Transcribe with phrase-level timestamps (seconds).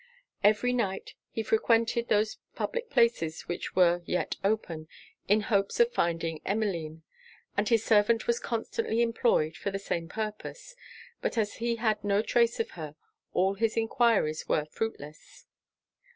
[0.43, 4.87] Every night he frequented those public places which were yet open,
[5.27, 7.03] in hopes of finding Emmeline;
[7.55, 10.75] and his servant was constantly employed for the same purpose;
[11.21, 12.95] but as he had no trace of her,
[13.35, 15.45] all his enquiries were fruitless.